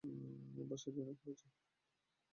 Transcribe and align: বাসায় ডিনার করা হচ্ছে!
বাসায় 0.69 0.91
ডিনার 0.95 1.15
করা 1.15 1.31
হচ্ছে! 1.31 1.47